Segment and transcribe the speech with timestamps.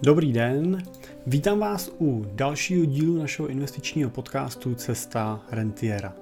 [0.00, 0.82] Dobrý den,
[1.26, 6.12] vítám vás u dalšího dílu našeho investičního podcastu Cesta rentiera.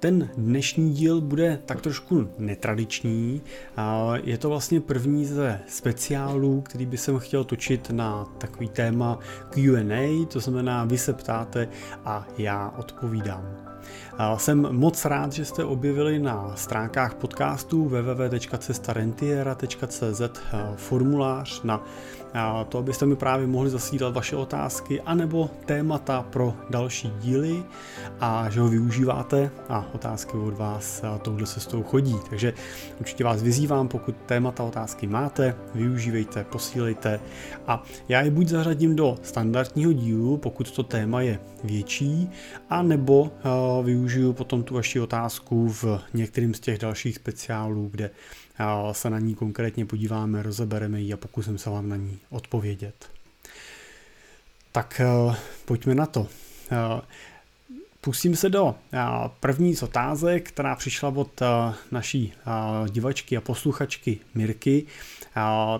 [0.00, 3.42] Ten dnešní díl bude tak trošku netradiční.
[4.24, 9.18] Je to vlastně první ze speciálů, který by jsem chtěl točit na takový téma
[9.50, 11.68] Q&A, to znamená vy se ptáte
[12.04, 13.68] a já odpovídám.
[14.36, 20.22] Jsem moc rád, že jste objevili na stránkách podcastu www.cestarentiera.cz
[20.76, 21.84] formulář na
[22.68, 27.62] to, abyste mi právě mohli zasílat vaše otázky anebo témata pro další díly
[28.20, 32.16] a že ho využíváte a otázky od vás touhle cestou chodí.
[32.30, 32.52] Takže
[33.00, 37.20] určitě vás vyzývám, pokud témata otázky máte, využívejte, posílejte
[37.66, 42.30] a já je buď zařadím do standardního dílu, pokud to téma je větší,
[42.70, 43.30] a nebo
[43.82, 48.10] využiju potom tu vaši otázku v některým z těch dalších speciálů, kde
[48.92, 53.10] se na ní konkrétně podíváme, rozebereme ji a pokusím se vám na ní odpovědět.
[54.72, 56.26] Tak eh, pojďme na to.
[58.08, 58.98] Eh, pustím se do eh,
[59.40, 61.40] první z otázek, která přišla od
[61.90, 62.32] naší
[62.88, 64.86] divačky a posluchačky Mirky.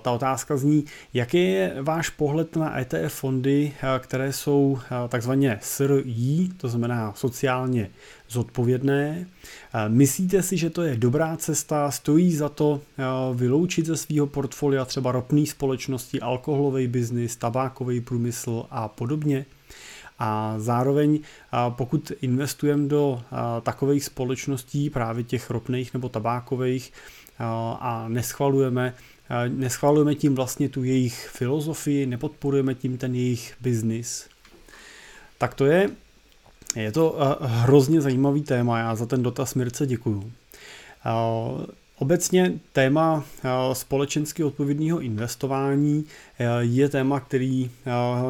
[0.03, 6.69] Ta otázka zní, jaký je váš pohled na ETF fondy, které jsou takzvaně SRI, to
[6.69, 7.91] znamená sociálně
[8.29, 9.27] zodpovědné.
[9.89, 12.81] Myslíte si, že to je dobrá cesta, stojí za to
[13.35, 19.47] vyloučit ze svého portfolia třeba ropný společnosti, alkoholový biznis, tabákový průmysl a podobně?
[20.19, 21.21] A zároveň,
[21.69, 23.23] pokud investujeme do
[23.63, 26.93] takových společností, právě těch ropných nebo tabákových,
[27.81, 28.95] a neschvalujeme,
[29.49, 34.29] neschvalujeme tím vlastně tu jejich filozofii, nepodporujeme tím ten jejich biznis,
[35.39, 35.91] tak to je
[36.77, 40.33] je to hrozně zajímavý téma, já za ten dotaz Mirce děkuju.
[42.01, 46.05] Obecně téma uh, společensky odpovědného investování
[46.61, 47.71] je téma, který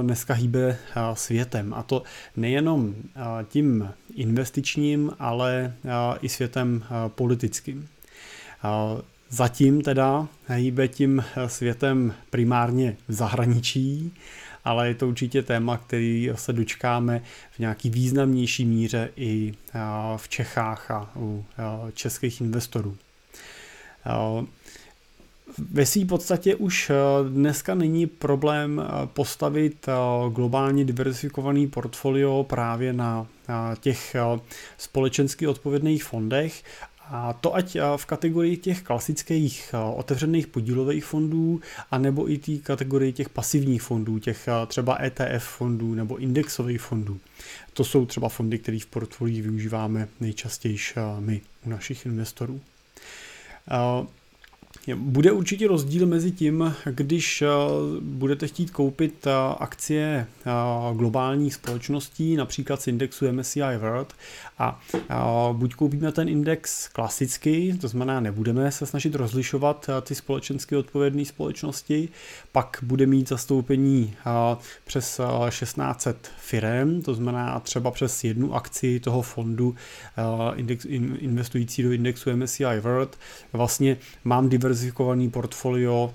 [0.02, 0.78] dneska hýbe
[1.14, 1.74] světem.
[1.74, 2.02] A to
[2.36, 2.94] nejenom
[3.48, 5.74] tím investičním, ale
[6.22, 7.88] i světem politickým.
[9.28, 14.12] Zatím teda hýbe tím světem primárně v zahraničí,
[14.64, 19.54] ale je to určitě téma, který se dočkáme v nějaký významnější míře i
[20.16, 21.44] v Čechách a u
[21.94, 22.96] českých investorů.
[25.70, 26.90] Ve své podstatě už
[27.28, 29.86] dneska není problém postavit
[30.32, 33.26] globálně diversifikovaný portfolio právě na
[33.80, 34.16] těch
[34.78, 36.62] společensky odpovědných fondech
[37.10, 41.60] a to ať v kategorii těch klasických otevřených podílových fondů,
[41.90, 47.20] anebo i té kategorii těch pasivních fondů, těch třeba ETF fondů nebo indexových fondů.
[47.72, 50.78] To jsou třeba fondy, které v portfoliu využíváme nejčastěji
[51.18, 52.60] my u našich investorů.
[53.70, 54.08] Oh.
[54.94, 57.46] Bude určitě rozdíl mezi tím, když eh,
[58.00, 60.50] budete chtít koupit eh, akcie eh,
[60.94, 64.14] globálních společností, například z indexu MSCI World,
[64.58, 64.80] a
[65.52, 72.08] buď koupíme ten index klasicky, to znamená, nebudeme se snažit rozlišovat ty společensky odpovědné společnosti,
[72.52, 74.14] pak bude mít zastoupení
[74.84, 79.74] přes 1600 firm, to znamená třeba přes jednu akci toho fondu
[81.18, 83.18] investující do indexu MSCI World.
[83.52, 86.14] Vlastně mám diverz diverzifikovaný portfolio,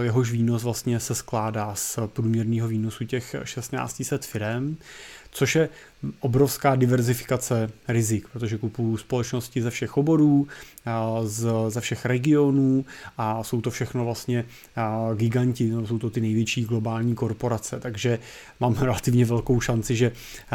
[0.00, 4.76] jehož výnos vlastně se skládá z průměrného výnosu těch 1600 firm,
[5.30, 5.68] což je
[6.20, 10.48] obrovská diverzifikace rizik, protože kupuju společnosti ze všech oborů,
[11.24, 12.84] z, ze všech regionů
[13.18, 14.44] a jsou to všechno vlastně
[15.14, 18.18] giganti, no, jsou to ty největší globální korporace, takže
[18.60, 20.12] mám relativně velkou šanci, že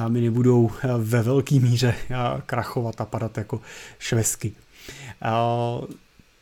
[0.07, 1.95] mi nebudou ve velké míře
[2.45, 3.61] krachovat a padat jako
[3.99, 4.53] švesky.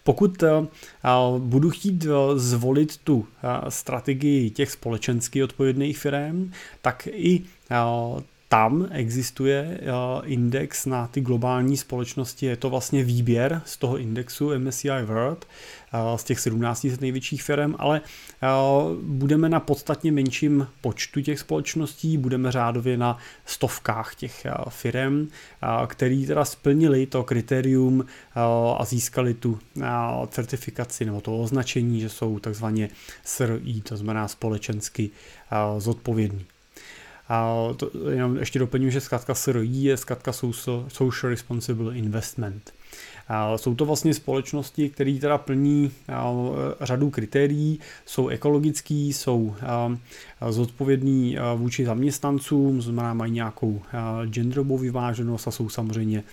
[0.05, 0.49] Pokud eh,
[1.38, 6.51] budu chtít eh, zvolit tu eh, strategii těch společensky odpovědných firm,
[6.81, 7.41] tak i
[8.55, 9.79] tam existuje
[10.23, 15.47] index na ty globální společnosti, je to vlastně výběr z toho indexu MSCI World
[16.16, 18.01] z těch 17 největších firm, ale
[19.01, 25.28] budeme na podstatně menším počtu těch společností, budeme řádově na stovkách těch firm,
[25.87, 28.05] který teda splnili to kritérium
[28.78, 29.59] a získali tu
[30.28, 32.90] certifikaci nebo to označení, že jsou takzvaně
[33.23, 35.09] SRI, to znamená společensky
[35.78, 36.46] zodpovědný.
[37.29, 42.73] A to, jenom ještě doplním, že zkrátka SRI je zkrátka Social, Social Responsible Investment.
[43.27, 45.91] A jsou to vlastně společnosti, které teda plní
[46.81, 49.55] řadu kritérií, jsou ekologický, jsou
[50.49, 53.81] zodpovědní vůči zaměstnancům, znamená mají nějakou
[54.25, 56.23] genderovou vyváženost a jsou samozřejmě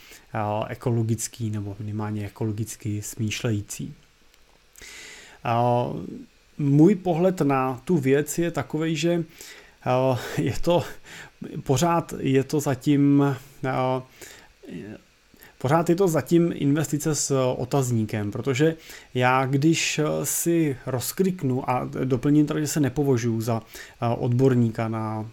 [0.68, 3.94] ekologický nebo minimálně ekologicky smýšlející.
[6.58, 9.24] můj pohled na tu věc je takový, že
[10.38, 10.84] je to
[11.62, 13.36] pořád je to zatím
[15.62, 18.76] Pořád je to zatím investice s otazníkem, protože
[19.14, 23.62] já když si rozkliknu a doplním tady, že se nepovažuji za
[24.18, 25.24] odborníka na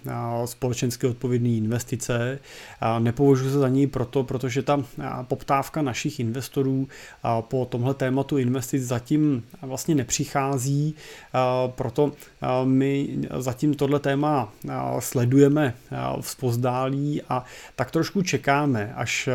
[0.46, 2.40] společensky odpovědné investice,
[3.00, 4.84] nepovažuji se za ní proto, protože ta
[5.24, 6.88] poptávka našich investorů
[7.42, 10.96] po tomhle tématu investic zatím vlastně nepřichází,
[11.68, 12.12] proto
[12.64, 14.54] my zatím tohle téma
[15.00, 15.74] sledujeme
[16.22, 17.46] v spozdálí a
[17.76, 19.30] tak trošku čekáme, až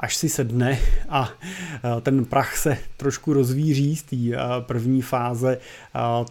[0.00, 0.78] až si sedne
[1.08, 1.30] a
[2.02, 4.16] ten prach se trošku rozvíří z té
[4.60, 5.58] první fáze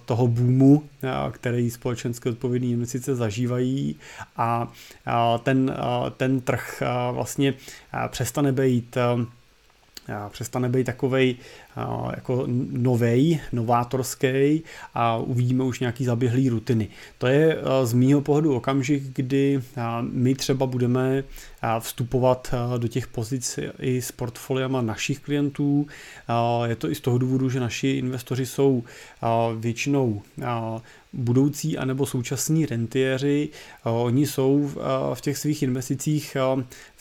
[0.06, 0.84] toho boomu,
[1.32, 3.96] který společenské odpovědné investice zažívají.
[4.38, 4.72] A
[5.44, 5.76] ten,
[6.18, 7.54] ten trh vlastně
[8.08, 8.98] přestane být
[10.30, 11.36] přestane být takovej
[12.16, 14.64] jako novej, novátorský
[14.94, 16.88] a uvidíme už nějaký zaběhlý rutiny.
[17.18, 19.62] To je z mýho pohledu okamžik, kdy
[20.02, 21.24] my třeba budeme
[21.80, 25.88] vstupovat do těch pozic i s portfoliama našich klientů.
[26.66, 28.84] Je to i z toho důvodu, že naši investoři jsou
[29.58, 30.22] většinou
[31.16, 33.50] budoucí anebo současní rentiéři.
[33.84, 34.72] Oni jsou
[35.14, 36.38] v těch svých investicích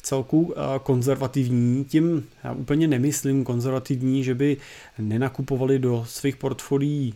[0.03, 1.85] celku konzervativní.
[1.85, 4.57] Tím já úplně nemyslím konzervativní, že by
[4.99, 7.15] nenakupovali do svých portfolií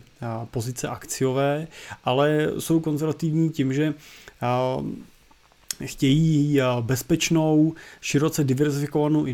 [0.51, 1.67] pozice akciové,
[2.03, 3.93] ale jsou konzervativní tím, že
[5.85, 9.25] chtějí bezpečnou, široce diverzifikovanou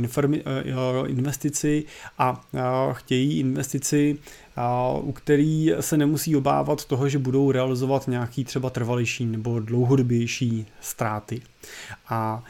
[1.08, 1.84] investici
[2.18, 2.46] a
[2.94, 4.18] chtějí investici,
[5.02, 11.42] u který se nemusí obávat toho, že budou realizovat nějaký třeba trvalější nebo dlouhodobější ztráty.
[12.10, 12.44] A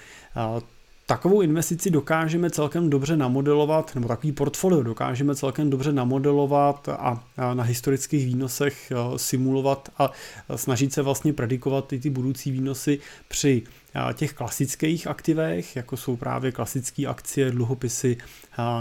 [1.07, 7.63] Takovou investici dokážeme celkem dobře namodelovat, nebo takový portfolio dokážeme celkem dobře namodelovat a na
[7.63, 10.11] historických výnosech simulovat a
[10.55, 13.63] snažit se vlastně predikovat i ty budoucí výnosy při
[14.13, 18.17] těch klasických aktivech, jako jsou právě klasické akcie, dluhopisy,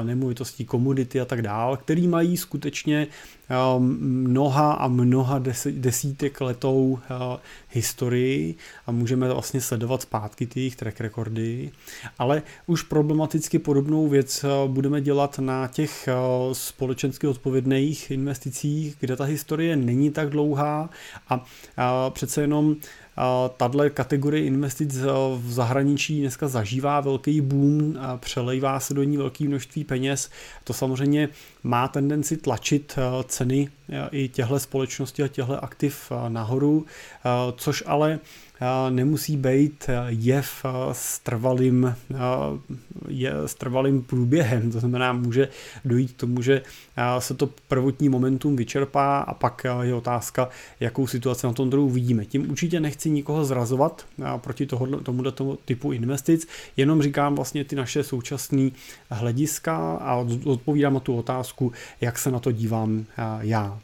[0.02, 3.06] nemovitostí, komodity a tak dále, který mají skutečně
[3.78, 6.98] mnoha a mnoha desítek letou
[7.68, 8.54] historii
[8.86, 11.70] a můžeme vlastně sledovat zpátky ty jejich track recordy,
[12.18, 16.08] ale už problematicky podobnou věc budeme dělat na těch
[16.52, 20.90] společensky odpovědných investicích, kde ta historie není tak dlouhá
[21.28, 22.76] a přece jenom
[23.56, 24.96] Tahle kategorie investic
[25.36, 30.30] v zahraničí dneska zažívá velký boom, přelejvá se do ní velké množství peněz.
[30.64, 31.28] To samozřejmě
[31.64, 33.68] má tendenci tlačit ceny
[34.10, 36.86] i těchto společností a těchto aktiv nahoru,
[37.56, 38.18] což ale
[38.90, 41.94] nemusí být jev s trvalým,
[43.08, 44.72] je, s trvalým průběhem.
[44.72, 45.48] To znamená, může
[45.84, 46.62] dojít k tomu, že
[47.18, 50.48] se to prvotní momentum vyčerpá a pak je otázka,
[50.80, 52.24] jakou situaci na tom trhu uvidíme.
[52.24, 54.06] Tím určitě nechci nikoho zrazovat
[54.36, 54.66] proti
[55.02, 58.70] tomuto typu investic, jenom říkám vlastně ty naše současné
[59.10, 61.53] hlediska a odpovídám na tu otázku,
[62.00, 63.04] jak se na to dívám
[63.40, 63.80] já.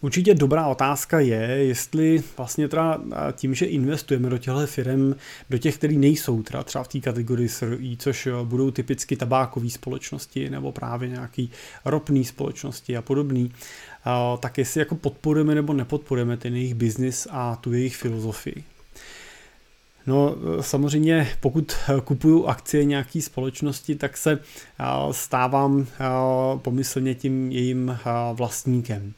[0.00, 3.00] Určitě dobrá otázka je, jestli vlastně teda
[3.32, 5.14] tím, že investujeme do těchto firm,
[5.50, 10.50] do těch, které nejsou teda třeba v té kategorii SRI, což budou typicky tabákové společnosti
[10.50, 11.50] nebo právě nějaký
[11.84, 13.52] ropný společnosti a podobný,
[14.40, 18.64] tak jestli jako podporujeme nebo nepodporujeme ten jejich biznis a tu jejich filozofii.
[20.06, 24.38] No samozřejmě, pokud kupuju akcie nějaké společnosti, tak se
[25.10, 25.86] stávám
[26.56, 27.98] pomyslně tím jejím
[28.32, 29.12] vlastníkem.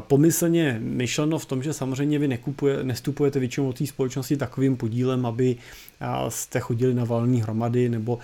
[0.00, 5.26] Pomyslně myšleno v tom, že samozřejmě vy nekupuje, nestupujete většinou do té společnosti takovým podílem,
[5.26, 5.56] aby
[6.28, 8.18] jste chodili na valné hromady nebo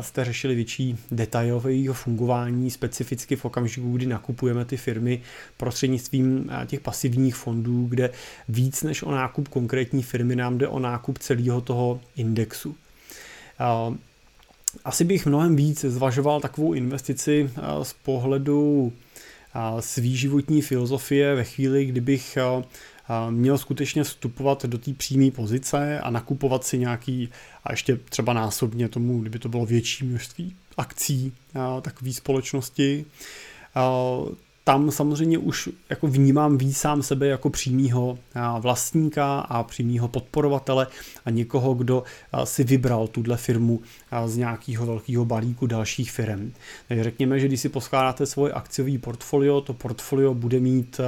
[0.00, 5.20] jste řešili větší detailové fungování specificky v okamžiku, kdy nakupujeme ty firmy
[5.56, 8.10] prostřednictvím těch pasivních fondů, kde
[8.48, 12.76] víc než o nákup konkrétní firmy nám jde o nákup celého toho indexu.
[14.84, 17.50] Asi bych mnohem víc zvažoval takovou investici
[17.82, 18.92] z pohledu
[19.80, 22.38] svý životní filozofie ve chvíli, kdybych
[23.30, 27.28] měl skutečně vstupovat do té přímé pozice a nakupovat si nějaký,
[27.64, 31.32] a ještě třeba násobně tomu, kdyby to bylo větší množství akcí
[31.82, 33.04] takové společnosti,
[34.68, 38.18] tam samozřejmě už jako vnímám víc sám sebe jako přímýho
[38.58, 40.86] vlastníka a přímýho podporovatele
[41.24, 42.02] a někoho, kdo
[42.44, 43.80] si vybral tuhle firmu
[44.26, 46.52] z nějakého velkého balíku dalších firm.
[46.88, 51.00] Takže řekněme, že když si poskládáte svoje akciový portfolio, to portfolio bude mít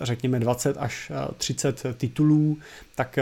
[0.00, 2.58] řekněme 20 až 30 titulů,
[2.94, 3.18] tak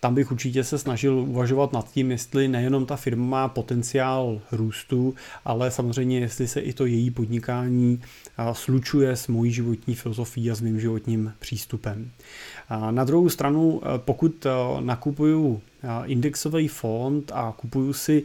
[0.00, 5.14] tam bych určitě se snažil uvažovat nad tím, jestli nejenom ta firma má potenciál růstu,
[5.44, 8.00] ale samozřejmě jestli se i to její podnikání
[8.52, 12.10] slučuje s mojí životní filozofií a s mým životním přístupem.
[12.90, 14.46] Na druhou stranu, pokud
[14.80, 15.60] nakupuju
[16.04, 18.22] indexový fond a kupuju si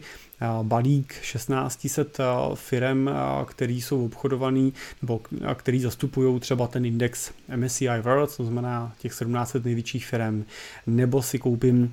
[0.62, 2.18] balík 1600
[2.54, 3.08] firm,
[3.46, 5.20] který jsou obchodovaný nebo
[5.54, 10.44] který zastupují třeba ten index MSCI World, to znamená těch 1700 největších firm,
[10.86, 11.92] nebo si koupím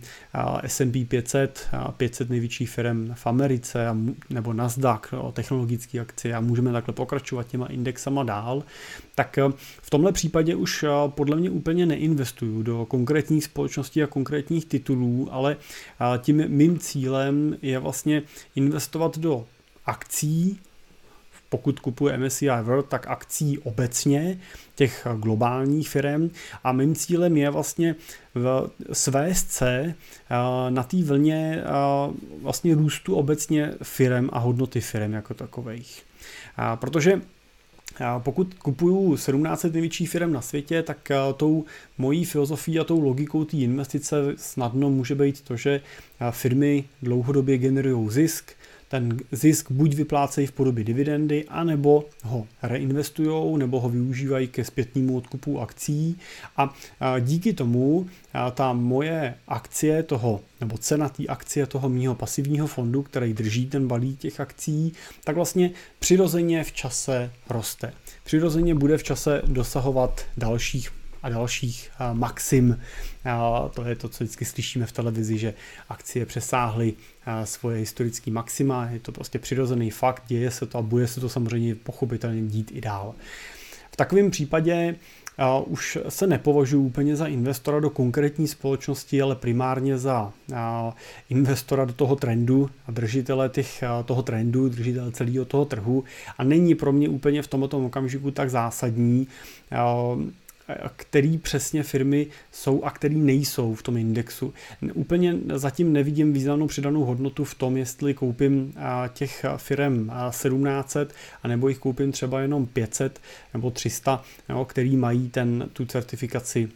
[0.63, 3.88] S&P 500, 500 největších firm v Americe,
[4.30, 5.01] nebo Nasdaq,
[5.34, 8.63] technologické akcie a můžeme takhle pokračovat těma indexama dál,
[9.15, 9.39] tak
[9.82, 15.58] v tomhle případě už podle mě úplně neinvestuju do konkrétních společností a konkrétních titulů, ale
[16.18, 18.24] tím mým cílem je vlastně
[18.56, 19.46] investovat do
[19.86, 20.60] akcí,
[21.50, 24.39] pokud kupuje MSCI World, tak akcí obecně
[24.75, 26.30] těch globálních firm
[26.63, 27.96] a mým cílem je vlastně
[28.36, 30.36] v svést se eh,
[30.72, 31.70] na té vlně eh,
[32.41, 36.03] vlastně růstu obecně firm a hodnoty firm jako takových.
[36.75, 37.22] Protože
[38.19, 41.65] pokud kupuju 17 největších firm na světě, tak tou
[41.98, 45.81] mojí filozofií a tou logikou té investice snadno může být to, že
[46.31, 48.51] firmy dlouhodobě generují zisk,
[48.91, 55.17] ten zisk buď vyplácejí v podobě dividendy, anebo ho reinvestují, nebo ho využívají ke zpětnému
[55.17, 56.17] odkupu akcí
[56.57, 56.74] a
[57.19, 58.05] díky tomu
[58.53, 63.88] ta moje akcie toho, nebo cena té akcie toho mýho pasivního fondu, který drží ten
[63.88, 64.93] balík těch akcí,
[65.24, 67.93] tak vlastně přirozeně v čase roste.
[68.24, 72.80] Přirozeně bude v čase dosahovat dalších a dalších maxim.
[73.74, 75.54] To je to, co vždycky slyšíme v televizi, že
[75.90, 76.94] akcie přesáhly
[77.44, 78.90] svoje historické maxima.
[78.90, 82.72] Je to prostě přirozený fakt, děje se to a bude se to samozřejmě pochopitelně dít
[82.74, 83.16] i dál.
[83.92, 84.96] V takovém případě
[85.66, 90.34] už se nepovažuji úplně za investora do konkrétní společnosti, ale primárně za
[91.30, 96.04] investora do toho trendu a držitele těch, toho trendu, držitele celého toho trhu
[96.38, 99.28] a není pro mě úplně v tomto okamžiku tak zásadní,
[100.96, 104.54] který přesně firmy jsou a který nejsou v tom indexu.
[104.94, 108.74] Úplně zatím nevidím významnou přidanou hodnotu v tom, jestli koupím
[109.13, 111.13] těch firm 1700,
[111.44, 113.20] anebo jich koupím třeba jenom 500
[113.54, 114.24] nebo 300,
[114.68, 116.70] který mají ten, tu certifikaci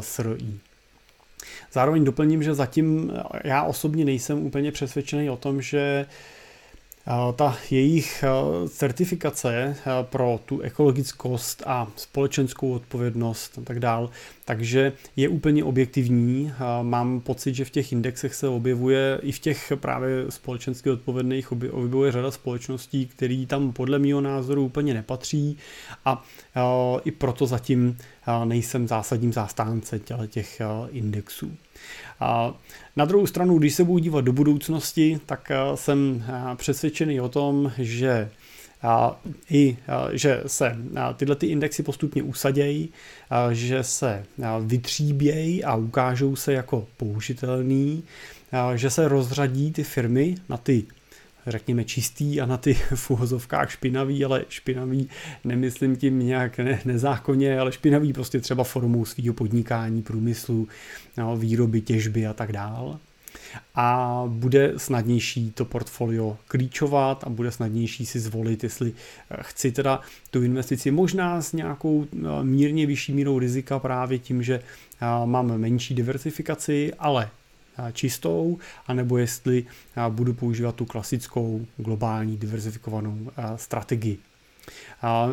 [0.00, 0.58] SRI.
[1.72, 3.12] Zároveň doplním, že zatím
[3.44, 6.06] já osobně nejsem úplně přesvědčený o tom, že
[7.36, 8.24] ta jejich
[8.68, 14.10] certifikace pro tu ekologickost a společenskou odpovědnost a tak dál,
[14.44, 16.52] takže je úplně objektivní.
[16.82, 22.12] Mám pocit, že v těch indexech se objevuje i v těch právě společensky odpovědných objevuje
[22.12, 25.56] řada společností, které tam podle mého názoru úplně nepatří
[26.04, 26.24] a
[27.04, 27.96] i proto zatím
[28.44, 30.60] nejsem zásadním zastánce těch
[30.90, 31.52] indexů.
[32.96, 36.24] Na druhou stranu, když se budu dívat do budoucnosti, tak jsem
[36.56, 38.30] přesvědčený o tom, že
[39.50, 39.76] i
[40.12, 40.76] že se
[41.16, 42.88] tyhle ty indexy postupně usadějí,
[43.52, 44.24] že se
[44.60, 48.02] vytříbějí a ukážou se jako použitelný,
[48.74, 50.84] že se rozřadí ty firmy na ty
[51.46, 55.08] řekněme čistý a na ty v uvozovkách špinavý, ale špinavý
[55.44, 60.68] nemyslím tím nějak ne, nezákonně, ale špinavý prostě třeba formou svého podnikání, průmyslu,
[61.16, 62.98] no, výroby, těžby a tak dál
[63.74, 68.92] a bude snadnější to portfolio klíčovat a bude snadnější si zvolit, jestli
[69.30, 70.00] eh, chci teda
[70.30, 75.58] tu investici možná s nějakou eh, mírně vyšší mírou rizika právě tím, že eh, mám
[75.58, 77.30] menší diversifikaci, ale
[77.92, 79.64] čistou, anebo jestli
[80.08, 84.18] budu používat tu klasickou globální diversifikovanou strategii.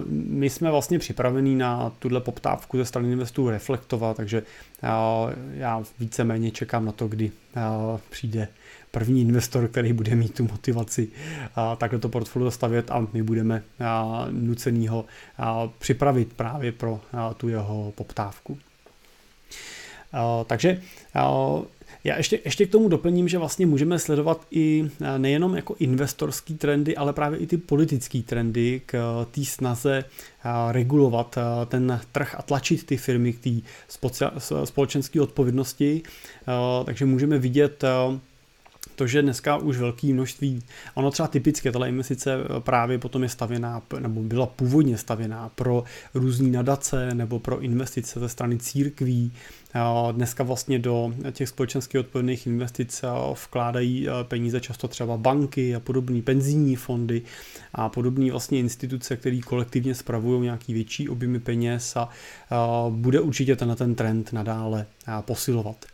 [0.08, 4.44] My jsme vlastně připravení na tuhle poptávku ze strany investů reflektovat, takže
[5.54, 7.32] já víceméně čekám na to, kdy
[8.10, 8.48] přijde
[8.92, 11.08] první investor, který bude mít tu motivaci
[11.78, 13.64] takhle to portfolio stavět a my budeme
[14.32, 15.06] nucený ho
[15.80, 17.00] připravit právě pro
[17.38, 18.58] tu jeho poptávku.
[20.46, 20.82] Takže
[22.04, 26.56] já ještě, ještě k tomu doplním, že vlastně můžeme sledovat i eh, nejenom jako investorský
[26.56, 32.36] trendy, ale právě i ty politické trendy k eh, té snaze eh, regulovat ten trh
[32.38, 33.50] a tlačit ty firmy k té
[34.64, 36.02] společenské odpovědnosti.
[36.86, 37.84] Takže můžeme vidět
[38.96, 43.82] to, že dneska už velké množství, ono třeba typicky, tato investice právě potom je stavěná,
[44.00, 45.84] nebo byla původně stavěná pro
[46.14, 49.32] různé nadace nebo pro investice ze strany církví,
[50.12, 53.04] Dneska vlastně do těch společensky odpovědných investic
[53.46, 57.22] vkládají peníze často třeba banky a podobné penzijní fondy
[57.74, 62.10] a podobné vlastně instituce, které kolektivně spravují nějaký větší objemy peněz a
[62.90, 64.86] bude určitě ten, ten trend nadále
[65.22, 65.86] posilovat.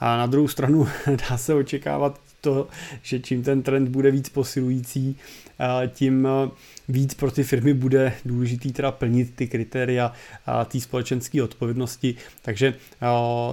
[0.00, 0.88] A na druhou stranu
[1.30, 2.68] dá se očekávat to,
[3.02, 5.16] že čím ten trend bude víc posilující,
[5.88, 6.28] tím
[6.88, 10.12] víc pro ty firmy bude důležitý teda plnit ty kritéria
[10.64, 12.74] té společenské odpovědnosti, takže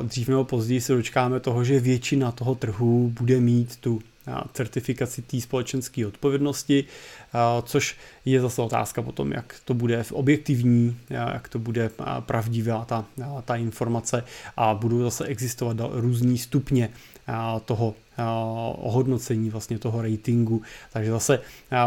[0.04, 4.02] dřív nebo později se dočkáme toho, že většina toho trhu bude mít tu
[4.54, 6.86] certifikaci té společenské odpovědnosti,
[7.64, 11.90] což je zase otázka potom, jak to bude objektivní, jak to bude
[12.20, 13.06] pravdivá ta,
[13.46, 14.24] ta informace.
[14.58, 16.90] A budou zase existovat různý stupně
[17.66, 17.96] toho
[18.76, 20.62] ohodnocení vlastně toho ratingu.
[20.94, 21.40] Takže zase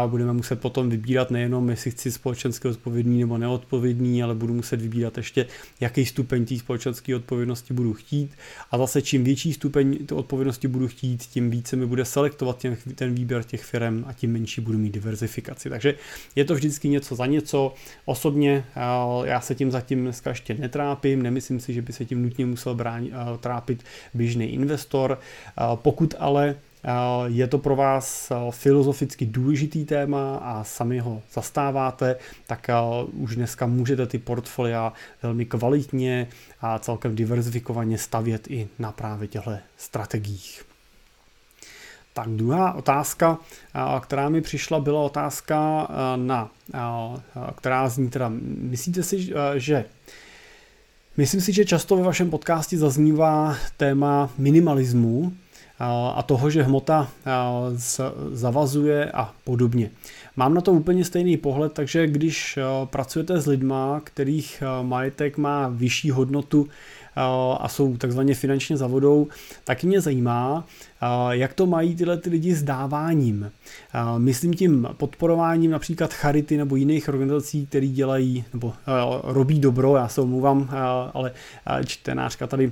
[0.07, 5.17] budeme muset potom vybírat nejenom, jestli chci společenské odpovědný nebo neodpovědný, ale budu muset vybírat
[5.17, 5.45] ještě,
[5.79, 8.31] jaký stupeň té společenské odpovědnosti budu chtít.
[8.71, 12.77] A zase čím větší stupeň té odpovědnosti budu chtít, tím více mi bude selektovat těm,
[12.95, 15.69] ten výběr těch firm a tím menší budu mít diverzifikaci.
[15.69, 15.95] Takže
[16.35, 17.73] je to vždycky něco za něco.
[18.05, 18.65] Osobně
[19.23, 22.75] já se tím zatím dneska ještě netrápím, nemyslím si, že by se tím nutně musel
[22.75, 23.83] bránit, trápit
[24.13, 25.19] běžný investor.
[25.75, 26.89] Pokud ale eh,
[27.25, 32.15] je to pro vás eh, filozoficky důležitý téma a sami ho zastáváte,
[32.47, 32.73] tak eh,
[33.13, 36.27] už dneska můžete ty portfolia velmi kvalitně
[36.61, 40.65] a celkem diverzifikovaně stavět i na právě těchto strategiích.
[42.13, 43.37] Tak druhá otázka,
[43.99, 46.51] která mi přišla, byla otázka na,
[47.55, 49.85] která zní teda, myslíte si, že
[51.17, 55.33] Myslím si, že často ve vašem podcastu zaznívá téma minimalismu
[56.15, 57.07] a toho, že hmota
[58.31, 59.89] zavazuje a podobně.
[60.35, 66.11] Mám na to úplně stejný pohled, takže když pracujete s lidma, kterých majetek má vyšší
[66.11, 66.67] hodnotu
[67.59, 69.27] a jsou takzvaně finančně za vodou,
[69.63, 70.65] tak mě zajímá,
[71.31, 73.51] jak to mají tyhle ty lidi s dáváním.
[74.17, 78.73] Myslím tím podporováním například charity nebo jiných organizací, které dělají nebo
[79.23, 80.69] robí dobro, já se omluvám,
[81.13, 81.31] ale
[81.85, 82.71] čtenářka tady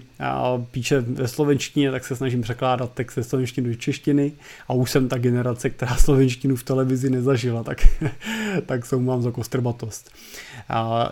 [0.72, 4.32] píše ve slovenštině, tak se snažím překládat text ze slovenštiny do češtiny
[4.68, 7.88] a už jsem ta generace, která slovenštinu v televizi nezažila, tak,
[8.66, 10.12] tak se omluvám za kostrbatost.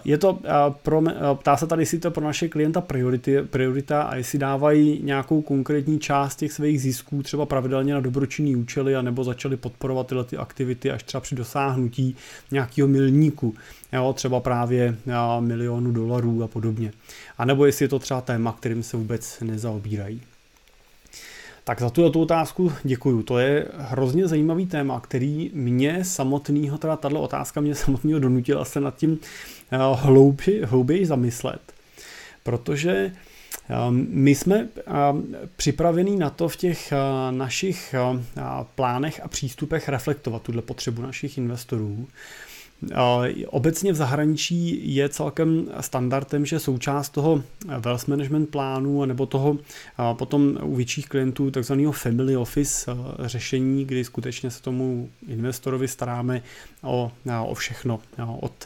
[0.05, 0.39] Je to,
[0.83, 1.01] pro,
[1.33, 5.99] ptá se tady, jestli to pro naše klienta priority, priorita a jestli dávají nějakou konkrétní
[5.99, 10.37] část těch svých zisků třeba pravidelně na dobročinný účely a nebo začali podporovat tyhle ty
[10.37, 12.15] aktivity až třeba při dosáhnutí
[12.51, 13.55] nějakého milníku,
[13.93, 14.95] jo, třeba právě
[15.39, 16.91] milionu dolarů a podobně.
[17.37, 20.21] A nebo jestli je to třeba téma, kterým se vůbec nezaobírají.
[21.67, 23.23] Tak za tuto otázku děkuju.
[23.23, 28.79] To je hrozně zajímavý téma, který mě samotného, teda tato otázka mě samotného donutila se
[28.79, 29.19] nad tím
[29.71, 31.61] eh, hlouběji, hlouběji zamyslet.
[32.43, 34.83] Protože eh, my jsme eh,
[35.55, 36.93] připravení na to v těch
[37.31, 37.95] našich
[38.75, 42.07] plánech a přístupech reflektovat tuhle potřebu našich investorů.
[43.47, 47.43] Obecně v zahraničí je celkem standardem, že součást toho
[47.79, 49.57] wealth management plánu nebo toho
[50.13, 56.41] potom u větších klientů takzvaného family office řešení, kdy skutečně se tomu investorovi staráme
[56.83, 57.11] o,
[57.45, 57.99] o všechno.
[58.39, 58.65] Od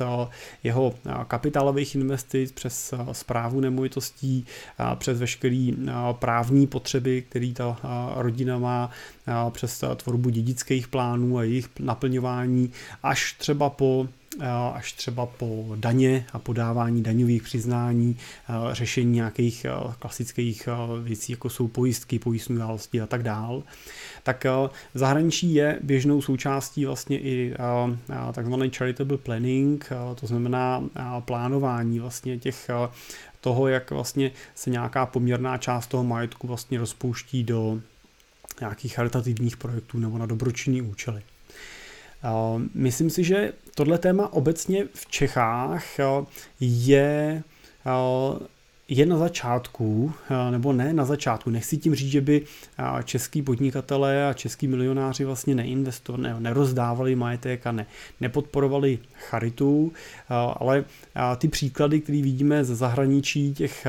[0.64, 0.94] jeho
[1.28, 4.46] kapitálových investic přes zprávu nemovitostí,
[4.96, 5.72] přes veškeré
[6.12, 7.80] právní potřeby, které ta
[8.16, 8.90] rodina má,
[9.50, 12.72] přes tvorbu dědických plánů a jejich naplňování,
[13.04, 14.01] až třeba po
[14.74, 18.18] až třeba po daně a podávání daňových přiznání,
[18.72, 19.66] řešení nějakých
[20.00, 20.70] klasických
[21.04, 23.64] věcí, jako jsou pojistky, pojistné události a tak dál,
[24.24, 24.44] tak
[24.94, 27.56] v zahraničí je běžnou součástí vlastně i
[28.34, 30.84] takzvaný charitable planning, to znamená
[31.20, 32.70] plánování vlastně těch
[33.42, 37.82] toho, jak vlastně se nějaká poměrná část toho majetku vlastně rozpouští do
[38.60, 41.22] nějakých charitativních projektů nebo na dobročinný účely.
[42.74, 45.86] Myslím si, že tohle téma obecně v Čechách
[46.60, 47.44] je
[48.94, 52.42] je na začátku, eh, nebo ne na začátku, nechci tím říct, že by
[52.80, 57.86] eh, český podnikatelé a český milionáři vlastně neinvestovali, ne, nerozdávali majetek a ne,
[58.22, 59.00] nepodporovali
[59.30, 60.86] charitu, eh, ale
[61.38, 63.88] ty příklady, které vidíme ze zahraničí těch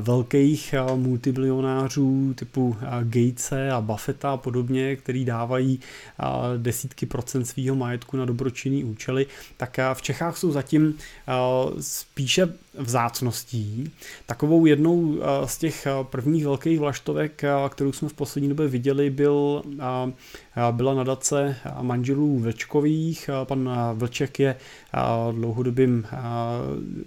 [0.00, 5.80] velkých multimilionářů typu Gatese a Buffetta a podobně, který dávají
[6.56, 10.94] desítky procent svého majetku na dobročinný účely, tak v Čechách jsou zatím
[11.80, 12.48] spíše
[12.80, 13.90] vzácností.
[14.26, 19.62] Takovou jednou z těch prvních velkých vlaštovek, kterou jsme v poslední době viděli, byl,
[20.70, 23.30] byla nadace manželů Vlčkových.
[23.44, 24.56] Pan Vlček je
[25.32, 26.06] dlouhodobým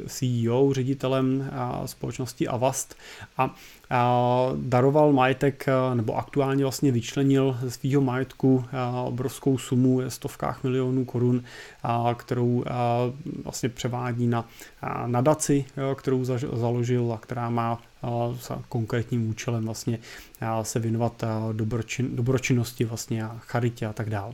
[0.07, 1.51] CEO, ředitelem
[1.86, 2.95] společnosti Avast
[3.38, 3.55] a
[4.56, 8.65] daroval majetek, nebo aktuálně vlastně vyčlenil ze svého majetku
[9.06, 11.43] obrovskou sumu v stovkách milionů korun,
[12.15, 12.63] kterou
[13.43, 14.47] vlastně převádí na
[15.06, 17.82] nadaci, kterou založil a která má
[18.39, 19.99] s konkrétním účelem vlastně
[20.62, 24.34] se věnovat dobročin, dobročinnosti vlastně a charitě a tak dále.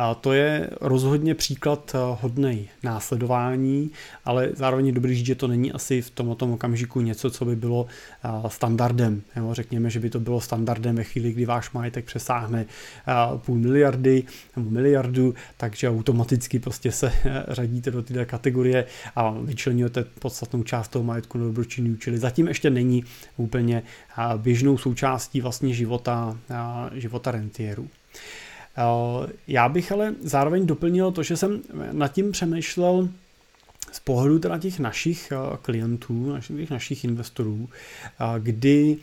[0.00, 3.90] A to je rozhodně příklad eh, hodnej následování,
[4.24, 7.56] ale zároveň je dobrý říct, že to není asi v tomto okamžiku něco, co by
[7.56, 7.86] bylo
[8.24, 9.22] eh, standardem.
[9.36, 12.66] Jo, řekněme, že by to bylo standardem ve chvíli, kdy váš majetek přesáhne
[13.08, 14.24] eh, půl miliardy
[14.56, 17.12] nebo miliardu, takže automaticky prostě se
[17.48, 18.84] řadíte do této kategorie
[19.16, 22.18] a vyčlenujete podstatnou část toho majetku na dobročinný účely.
[22.18, 23.04] Zatím ještě není
[23.36, 23.82] úplně
[24.36, 26.38] běžnou součástí vlastně života,
[26.94, 27.88] života rentierů.
[28.78, 31.60] Eh, já bych ale zároveň doplnil to, že jsem
[31.92, 33.08] nad tím přemýšlel
[33.92, 38.96] z pohledu teda těch našich eh, klientů, našich, našich investorů, eh, kdy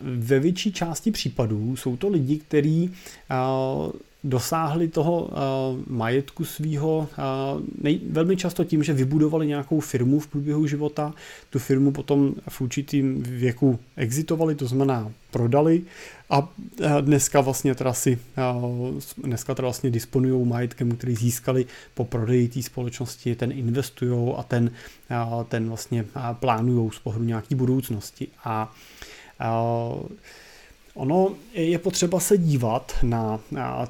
[0.00, 2.94] ve větší části případů jsou to lidi, kteří
[4.24, 5.30] dosáhli toho uh,
[5.86, 7.08] majetku svého
[7.84, 11.14] uh, velmi často tím, že vybudovali nějakou firmu v průběhu života,
[11.50, 15.82] tu firmu potom v určitým věku exitovali, to znamená prodali
[16.30, 16.46] a uh,
[17.00, 18.18] dneska vlastně teda si
[19.18, 24.70] dneska teda vlastně disponují majetkem, který získali po prodeji té společnosti, ten investují a ten,
[25.48, 28.28] ten vlastně plánují z pohledu nějaký budoucnosti.
[28.44, 28.72] A
[29.40, 30.02] uh,
[30.94, 33.40] Ono je potřeba se dívat na,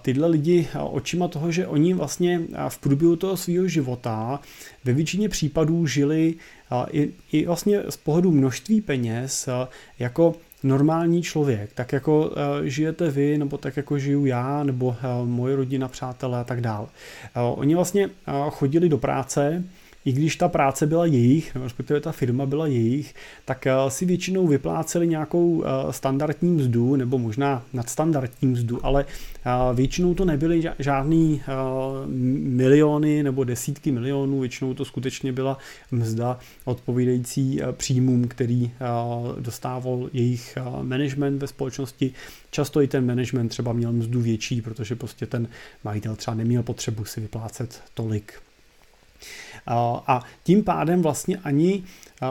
[0.02, 4.40] tyhle lidi očima toho, že oni vlastně v průběhu toho svého života
[4.84, 6.34] ve většině případů žili
[7.32, 9.48] i, vlastně z pohledu množství peněz
[9.98, 12.30] jako normální člověk, tak jako
[12.64, 16.86] žijete vy, nebo tak jako žiju já, nebo moje rodina, přátelé a tak dále.
[17.54, 18.10] Oni vlastně
[18.50, 19.64] chodili do práce,
[20.04, 24.06] i když ta práce byla jejich, nebo respektive ta firma byla jejich, tak eh, si
[24.06, 30.62] většinou vypláceli nějakou eh, standardní mzdu nebo možná nadstandardní mzdu, ale eh, většinou to nebyly
[30.78, 31.42] žádný
[32.38, 35.58] miliony nebo desítky milionů, většinou to skutečně byla
[35.90, 38.70] mzda odpovídající příjmům, který
[39.38, 42.12] dostával jejich management ve společnosti.
[42.50, 45.48] Často i ten management třeba měl mzdu větší, protože prostě ten
[45.84, 48.32] majitel třeba neměl potřebu si vyplácet tolik
[50.06, 51.82] a tím pádem vlastně ani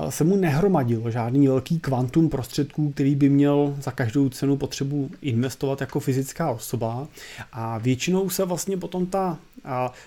[0.09, 5.81] se mu nehromadilo žádný velký kvantum prostředků, který by měl za každou cenu potřebu investovat
[5.81, 7.07] jako fyzická osoba.
[7.51, 9.37] A většinou se vlastně potom ta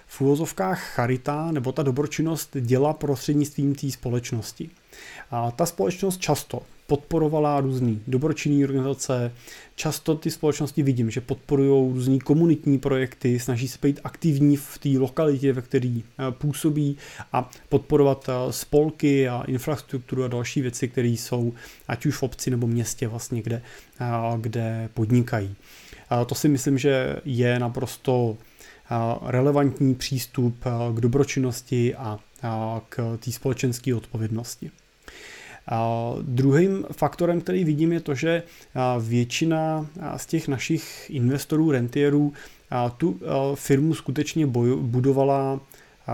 [0.07, 4.71] v úvozovkách charita nebo ta dobročinnost děla prostřednictvím té společnosti.
[5.31, 9.33] A ta společnost často podporovala různé dobročinné organizace.
[9.75, 14.89] Často ty společnosti vidím, že podporují různé komunitní projekty, snaží se být aktivní v té
[14.89, 16.97] lokalitě, ve které eh, působí
[17.33, 21.53] a podporovat eh, spolky a infrastrukturu a další věci, které jsou
[21.89, 23.63] ať už v obci nebo městě vlastně, kde,
[24.01, 24.07] eh,
[24.41, 25.55] kde podnikají.
[26.27, 28.37] To si myslím, že je naprosto
[29.27, 32.19] relevantní přístup k dobročinnosti a
[32.89, 34.71] k té společenské odpovědnosti.
[36.23, 38.43] Druhým faktorem, který vidím, je to, že
[39.01, 42.33] většina z těch našich investorů, rentierů,
[42.97, 43.21] tu
[43.55, 44.47] firmu skutečně
[44.81, 45.61] budovala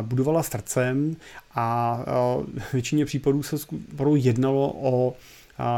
[0.02, 1.16] budovala srdcem
[1.54, 2.00] a
[2.72, 3.56] většině případů se
[4.14, 5.14] jednalo o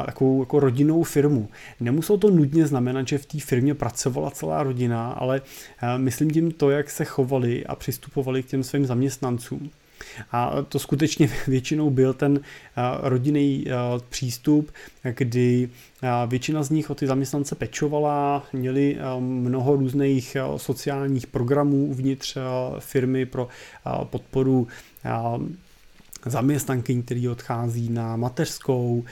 [0.06, 1.48] takovou jako rodinnou firmu.
[1.80, 5.40] Nemuselo to nutně znamenat, že v té firmě pracovala celá rodina, ale
[5.96, 9.70] myslím tím to, jak se chovali a přistupovali k těm svým zaměstnancům.
[10.32, 12.40] A to skutečně většinou byl ten
[13.02, 13.64] rodinný
[14.08, 14.70] přístup,
[15.14, 15.68] kdy
[16.26, 22.36] většina z nich o ty zaměstnance pečovala, měli mnoho různých sociálních programů uvnitř
[22.78, 23.48] firmy pro
[24.04, 24.68] podporu
[26.26, 29.04] zaměstnankyň, který odchází na mateřskou,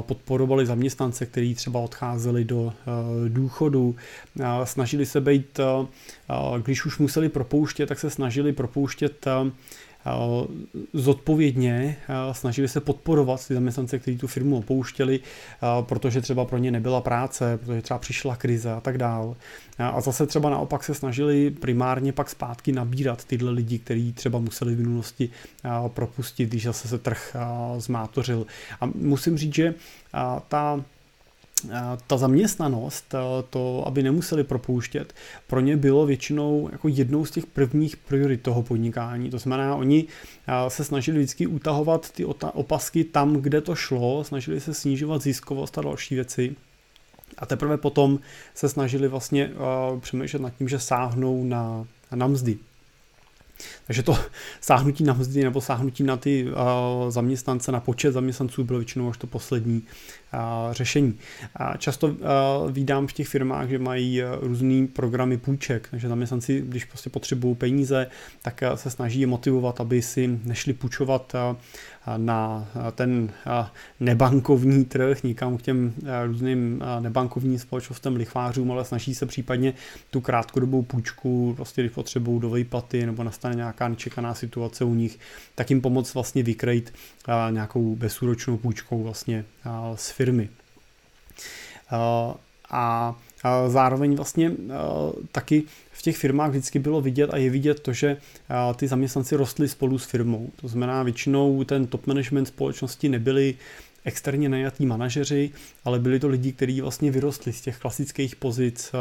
[0.00, 2.72] podporovali zaměstnance, kteří třeba odcházeli do
[3.28, 3.96] důchodu,
[4.64, 5.60] snažili se být,
[6.62, 9.26] když už museli propouštět, tak se snažili propouštět
[10.92, 11.96] zodpovědně
[12.32, 15.20] snažili se podporovat ty zaměstnance, kteří tu firmu opouštěli,
[15.80, 19.36] protože třeba pro ně nebyla práce, protože třeba přišla krize a tak dál.
[19.78, 24.74] A zase třeba naopak se snažili primárně pak zpátky nabírat tyhle lidi, kteří třeba museli
[24.74, 25.30] v minulosti
[25.88, 27.36] propustit, když zase se trh
[27.78, 28.46] zmátořil.
[28.80, 29.74] A musím říct, že
[30.48, 30.84] ta
[32.06, 33.14] ta zaměstnanost,
[33.50, 35.14] to, aby nemuseli propouštět,
[35.46, 39.30] pro ně bylo většinou jako jednou z těch prvních priorit toho podnikání.
[39.30, 40.04] To znamená, oni
[40.68, 45.82] se snažili vždycky utahovat ty opasky tam, kde to šlo, snažili se snižovat ziskovost a
[45.82, 46.56] další věci.
[47.38, 48.18] A teprve potom
[48.54, 49.50] se snažili vlastně
[50.00, 52.58] přemýšlet nad tím, že sáhnou na, na mzdy.
[53.86, 54.18] Takže to
[54.60, 59.16] sáhnutí na mzdy nebo sáhnutí na ty uh, zaměstnance, na počet zaměstnanců bylo většinou až
[59.16, 59.82] to poslední
[60.34, 61.18] uh, řešení.
[61.60, 62.14] Uh, často uh,
[62.70, 67.54] vídám v těch firmách, že mají uh, různý programy půjček, takže zaměstnanci, když prostě potřebují
[67.54, 68.06] peníze,
[68.42, 71.56] tak uh, se snaží je motivovat, aby si nešli půjčovat uh,
[72.16, 73.30] na ten
[74.00, 75.94] nebankovní trh, nikam k těm
[76.26, 79.74] různým nebankovním společnostem lichvářům, ale snaží se případně
[80.10, 85.18] tu krátkodobou půjčku, prostě když potřebují do výplaty nebo nastane nějaká nečekaná situace u nich,
[85.54, 86.92] tak jim pomoct vlastně vykrejt
[87.50, 89.44] nějakou bezúročnou půjčkou vlastně
[89.94, 90.48] z firmy.
[92.70, 93.14] A
[93.68, 94.52] zároveň vlastně
[95.32, 98.16] taky v těch firmách vždycky bylo vidět a je vidět to, že
[98.76, 100.50] ty zaměstnanci rostli spolu s firmou.
[100.56, 103.54] To znamená, většinou ten top management společnosti nebyli
[104.04, 105.50] externě najatí manažeři,
[105.84, 108.92] ale byli to lidi, kteří vlastně vyrostli z těch klasických pozic,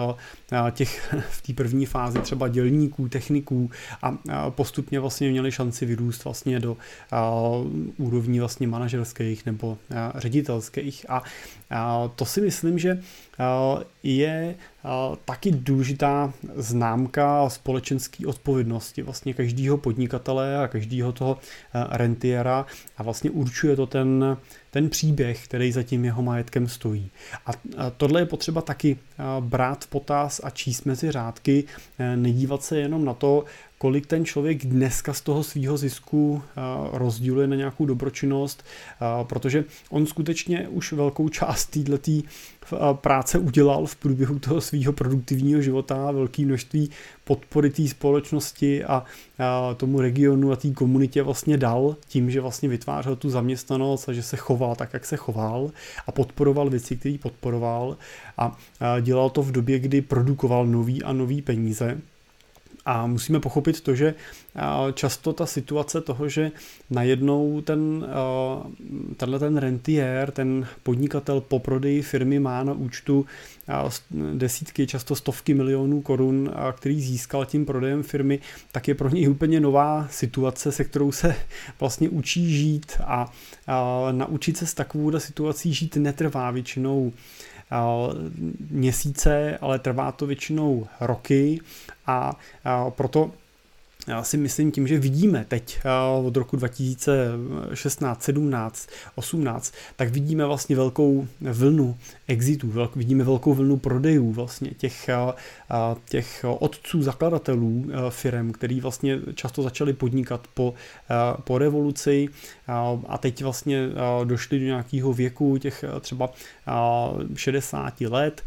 [0.71, 4.17] těch v té první fázi třeba dělníků, techniků a
[4.49, 6.77] postupně vlastně měli šanci vyrůst vlastně do
[7.97, 9.77] úrovní vlastně manažerských nebo
[10.15, 11.05] ředitelských.
[11.09, 11.23] A
[12.15, 13.01] to si myslím, že
[14.03, 14.55] je
[15.25, 21.37] taky důležitá známka společenské odpovědnosti vlastně každého podnikatele a každého toho
[21.89, 22.65] rentiera
[22.97, 24.37] a vlastně určuje to ten,
[24.71, 27.11] ten příběh, který za tím jeho majetkem stojí.
[27.45, 27.51] A
[27.97, 28.97] tohle je potřeba taky
[29.39, 31.63] brát v potaz a číst mezi řádky,
[32.15, 33.45] nedívat se jenom na to,
[33.83, 39.63] kolik ten člověk dneska z toho svého zisku eh, rozděluje na nějakou dobročinnost, eh, protože
[39.89, 46.11] on skutečně už velkou část této eh, práce udělal v průběhu toho svého produktivního života,
[46.11, 46.89] velké množství
[47.23, 49.03] podpory té společnosti a
[49.77, 54.23] tomu regionu a té komunitě vlastně dal tím, že vlastně vytvářel tu zaměstnanost a že
[54.23, 55.71] se choval tak, jak se choval
[56.07, 57.97] a podporoval věci, které podporoval
[58.37, 58.57] a
[59.01, 62.01] dělal to v době, kdy produkoval nový a nový peníze
[62.85, 64.13] a musíme pochopit to, že
[64.93, 66.51] často ta situace toho, že
[66.89, 68.05] najednou ten,
[69.17, 73.25] tenhle ten rentier, ten podnikatel po prodeji firmy má na účtu
[74.33, 78.39] desítky, často stovky milionů korun, který získal tím prodejem firmy,
[78.71, 81.35] tak je pro něj úplně nová situace, se kterou se
[81.79, 83.31] vlastně učí žít a
[84.11, 87.13] naučit se s takovou situací žít netrvá většinou
[88.69, 91.59] měsíce, ale trvá to většinou roky
[92.07, 92.39] a
[92.89, 93.31] proto
[94.07, 95.79] já si myslím tím, že vidíme teď
[96.23, 104.31] od roku 2016, 17, 18, tak vidíme vlastně velkou vlnu exitů, vidíme velkou vlnu prodejů
[104.31, 105.09] vlastně těch,
[106.09, 110.73] těch otců zakladatelů firm, který vlastně často začali podnikat po,
[111.43, 112.29] po revoluci
[113.07, 113.89] a teď vlastně
[114.23, 116.29] došli do nějakého věku těch třeba
[117.35, 118.41] 60 let,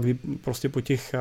[0.00, 1.14] kdy prostě po těch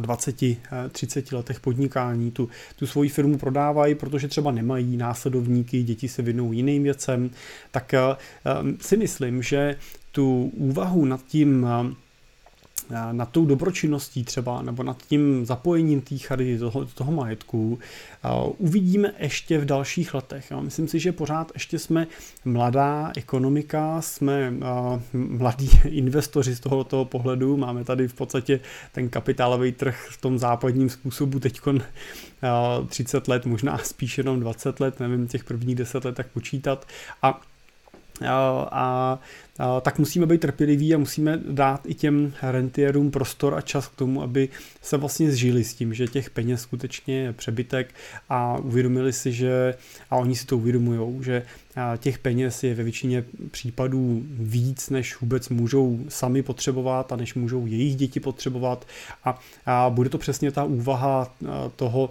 [0.00, 2.30] 20-30 letech podnikání.
[2.30, 7.30] Tu, tu svoji firmu prodávají, protože třeba nemají následovníky, děti se věnují jiným věcem,
[7.70, 8.00] tak eh,
[8.80, 9.76] si myslím, že
[10.12, 11.66] tu úvahu nad tím
[13.12, 17.78] nad tou dobročinností třeba, nebo nad tím zapojením té charity, toho, toho majetku,
[18.58, 20.52] uvidíme ještě v dalších letech.
[20.60, 22.06] Myslím si, že pořád ještě jsme
[22.44, 24.52] mladá ekonomika, jsme
[25.12, 28.60] mladí investoři z tohoto pohledu, máme tady v podstatě
[28.92, 31.60] ten kapitálový trh v tom západním způsobu teď
[32.88, 36.86] 30 let, možná spíš jenom 20 let, nevím, těch prvních 10 let tak počítat.
[37.22, 37.40] A
[38.24, 39.18] a, a
[39.80, 44.22] tak musíme být trpěliví a musíme dát i těm rentierům prostor a čas k tomu,
[44.22, 44.48] aby
[44.82, 47.94] se vlastně zžili s tím, že těch peněz skutečně je přebytek
[48.28, 49.74] a uvědomili si, že,
[50.10, 51.42] a oni si to uvědomují, že
[51.98, 57.66] těch peněz je ve většině případů víc, než vůbec můžou sami potřebovat a než můžou
[57.66, 58.86] jejich děti potřebovat.
[59.24, 61.34] A, a bude to přesně ta úvaha
[61.76, 62.10] toho,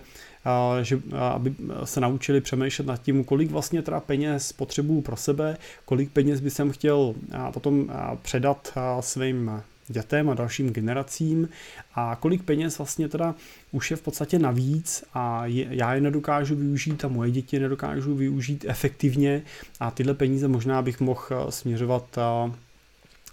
[0.82, 1.00] že,
[1.34, 6.40] aby se naučili přemýšlet nad tím, kolik vlastně teda peněz potřebuju pro sebe, kolik peněz
[6.40, 7.16] by jsem chtěl
[7.54, 11.50] potom předat svým dětem a dalším generacím
[11.96, 13.36] a kolik peněz vlastně teda
[13.72, 18.16] už je v podstatě navíc a je, já je nedokážu využít a moje děti nedokážu
[18.16, 19.42] využít efektivně
[19.80, 22.18] a tyhle peníze možná bych mohl směřovat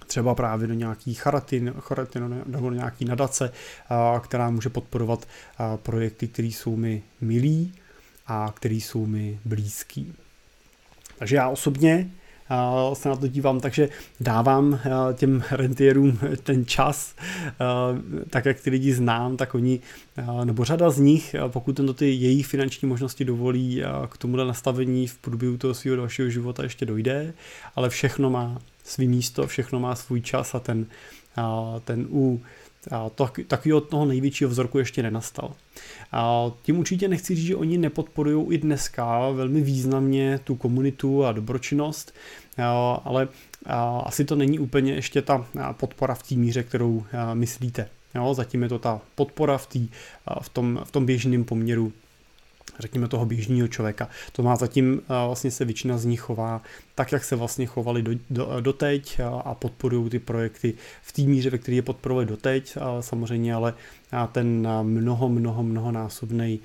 [0.06, 3.52] třeba právě do nějaký charity, charity nebo nějaký nadace,
[4.20, 5.28] která může podporovat
[5.76, 7.72] projekty, které jsou mi milí
[8.26, 10.14] a které jsou mi blízký.
[11.18, 12.10] Takže já osobně
[12.92, 13.88] se na to dívám, takže
[14.20, 14.80] dávám
[15.14, 17.14] těm rentierům ten čas,
[18.30, 19.80] tak jak ty lidi znám, tak oni,
[20.44, 25.18] nebo řada z nich, pokud to ty jejich finanční možnosti dovolí, k tomuhle nastavení v
[25.18, 27.34] průběhu toho svého dalšího života ještě dojde,
[27.76, 30.87] ale všechno má svý místo, všechno má svůj čas a ten,
[31.85, 32.42] ten u
[33.14, 35.53] to, takového toho největšího vzorku ještě nenastal.
[36.12, 41.33] A tím určitě nechci říct, že oni nepodporují i dneska velmi významně tu komunitu a
[41.33, 42.14] dobročinnost,
[43.05, 43.29] ale
[44.05, 47.88] asi to není úplně ještě ta podpora v té míře, kterou myslíte.
[48.14, 49.88] Jo, zatím je to ta podpora v, tý,
[50.40, 51.92] v, tom, v tom běžném poměru
[52.78, 54.08] řekněme toho běžného člověka.
[54.32, 56.62] To má zatím vlastně se většina z nich chová
[56.94, 61.50] tak, jak se vlastně chovali do, do, doteď a podporují ty projekty v té míře,
[61.50, 63.74] ve které je podporovali doteď, samozřejmě, ale
[64.32, 66.61] ten mnoho, mnoho, mnoho násobný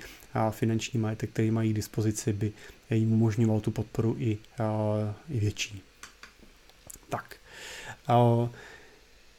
[0.50, 2.52] finanční majetek, který mají k dispozici, by
[2.90, 4.38] jim umožňoval tu podporu i,
[5.30, 5.82] i větší.
[7.08, 7.36] Tak.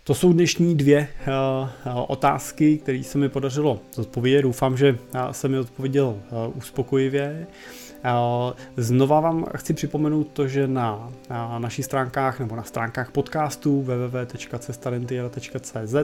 [0.09, 1.33] To jsou dnešní dvě uh,
[2.07, 4.41] otázky, které se mi podařilo zodpovědět.
[4.41, 4.97] Doufám, že
[5.31, 6.17] jsem mi odpověděl uh,
[6.57, 7.47] uspokojivě.
[8.77, 15.95] Znova vám chci připomenout to, že na, na našich stránkách nebo na stránkách podcastu www.cestarentiera.cz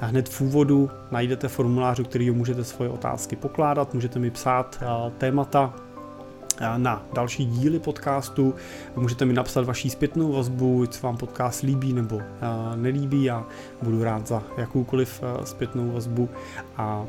[0.00, 4.82] hned v úvodu najdete formulář, který můžete svoje otázky pokládat, můžete mi psát
[5.18, 5.74] témata,
[6.76, 8.54] na další díly podcastu.
[8.96, 12.20] Můžete mi napsat vaší zpětnou vazbu, co vám podcast líbí nebo
[12.76, 13.24] nelíbí.
[13.24, 13.44] Já
[13.82, 16.28] budu rád za jakoukoliv zpětnou vazbu.
[16.76, 17.04] A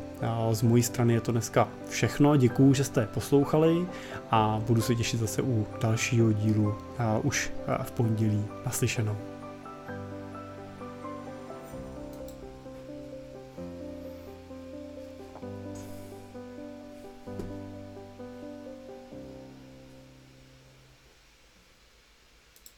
[0.52, 2.36] z mojí strany je to dneska všechno.
[2.36, 3.86] Děkuju, že jste poslouchali
[4.30, 6.74] a budu se těšit zase u dalšího dílu
[7.22, 9.16] už v pondělí naslyšenou.